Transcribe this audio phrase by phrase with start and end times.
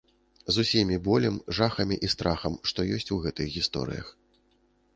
[0.53, 4.07] З усімі болем, жахамі і страхам, што ёсць у гэтых гісторыях.